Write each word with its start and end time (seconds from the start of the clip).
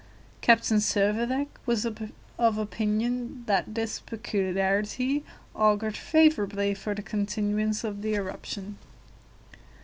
Captain 0.41 0.77
Servadac 0.79 1.45
was 1.67 1.85
of 1.85 2.57
opinion 2.57 3.43
that 3.45 3.75
this 3.75 3.99
peculiarity 3.99 5.23
augured 5.55 5.95
favorably 5.95 6.73
for 6.73 6.95
the 6.95 7.03
continuance 7.03 7.83
of 7.83 8.01
the 8.01 8.15
eruption. 8.15 8.79